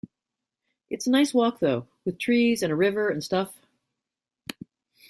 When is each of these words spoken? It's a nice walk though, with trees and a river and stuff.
It's 0.89 1.05
a 1.05 1.11
nice 1.11 1.31
walk 1.31 1.59
though, 1.59 1.85
with 2.05 2.17
trees 2.17 2.63
and 2.63 2.71
a 2.73 2.75
river 2.75 3.09
and 3.09 3.23
stuff. 3.23 3.55